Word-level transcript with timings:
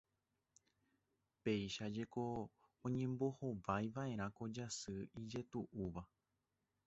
Péichajeko 1.43 2.23
oñembohovaiva'erã 2.85 4.27
ko 4.37 4.43
jasy 4.55 4.97
ijetu'úva. 5.23 6.01